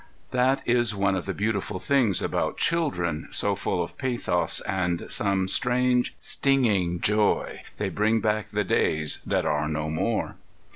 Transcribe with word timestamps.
That 0.31 0.63
is 0.67 0.95
one 0.95 1.13
of 1.15 1.27
the 1.27 1.33
beautiful 1.35 1.77
things 1.77 2.23
about 2.23 2.57
children, 2.57 3.27
so 3.29 3.53
full 3.55 3.83
of 3.83 3.99
pathos 3.99 4.59
and 4.61 5.05
some 5.11 5.47
strange, 5.47 6.15
stinging 6.19 7.01
joy 7.01 7.61
they 7.77 7.89
bring 7.89 8.19
back 8.19 8.47
the 8.47 8.63
days 8.63 9.19
that 9.27 9.45
are 9.45 9.67
no 9.67 9.91
more. 9.91 10.37